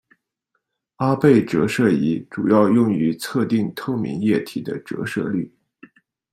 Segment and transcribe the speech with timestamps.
[0.95, 5.53] 阿贝折射仪主要用于测定透明液体的折射率。